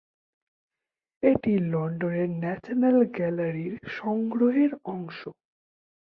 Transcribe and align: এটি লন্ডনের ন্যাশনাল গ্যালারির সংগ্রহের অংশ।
এটি 1.23 1.53
লন্ডনের 1.71 2.29
ন্যাশনাল 2.41 2.97
গ্যালারির 3.15 3.73
সংগ্রহের 3.97 4.71
অংশ। 4.85 5.19